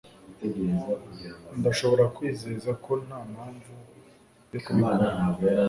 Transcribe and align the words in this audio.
Ndashobora 1.59 2.03
kwizeza 2.15 2.71
ko 2.83 2.91
nta 3.05 3.19
mpamvu 3.31 3.71
yo 4.51 4.59
kubikora. 4.63 5.05